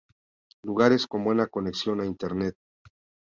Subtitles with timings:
[0.63, 2.55] Lugares con buena conexión a Internet.